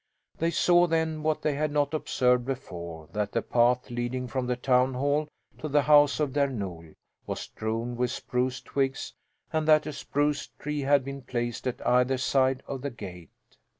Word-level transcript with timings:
They 0.39 0.49
saw 0.49 0.87
then 0.87 1.21
what 1.21 1.43
they 1.43 1.53
had 1.53 1.71
not 1.71 1.93
observed 1.93 2.43
before, 2.43 3.07
that 3.13 3.31
the 3.33 3.43
path 3.43 3.91
leading 3.91 4.27
from 4.27 4.47
the 4.47 4.55
town 4.55 4.95
hall 4.95 5.27
to 5.59 5.67
the 5.67 5.83
house 5.83 6.19
of 6.19 6.31
Där 6.31 6.49
Nol 6.51 6.93
was 7.27 7.41
strewn 7.41 7.95
with 7.95 8.09
spruce 8.09 8.61
twigs 8.61 9.13
and 9.53 9.67
that 9.67 9.85
a 9.85 9.93
spruce 9.93 10.47
tree 10.57 10.81
had 10.81 11.05
been 11.05 11.21
placed 11.21 11.67
at 11.67 11.85
either 11.85 12.17
side 12.17 12.63
of 12.65 12.81
the 12.81 12.89
gate. 12.89 13.29